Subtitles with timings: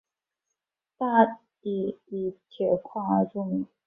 [0.97, 1.05] 大
[1.61, 3.67] 冶以铁矿而著名。